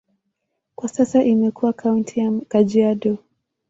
Kwa 0.75 0.89
sasa 0.89 1.23
imekuwa 1.23 1.73
kaunti 1.73 2.19
ya 2.19 2.31
Kajiado. 2.47 3.17